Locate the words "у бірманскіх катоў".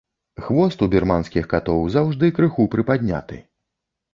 0.85-1.85